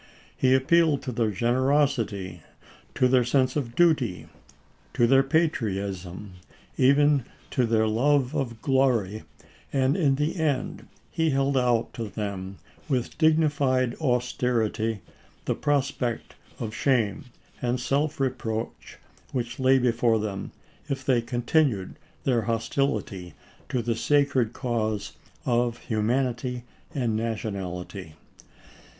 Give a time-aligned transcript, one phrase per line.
[0.35, 2.41] He appealed to their generosity,
[2.95, 4.25] to their sense of duty,
[4.95, 6.37] to their patriotism,
[6.75, 9.25] even to their love of glory,
[9.71, 12.57] and in the end he held out to them
[12.89, 15.01] with dignified austerity
[15.45, 17.25] the prospect of shame
[17.61, 18.97] and self reproach
[19.31, 20.51] which lay before them
[20.89, 21.93] if they continued
[22.23, 23.35] their hostility
[23.69, 25.13] to the sacred cause
[25.45, 26.63] of humanity
[26.95, 28.15] and nationality.